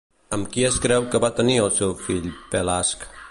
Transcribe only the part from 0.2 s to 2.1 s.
Amb qui es creu que va tenir el seu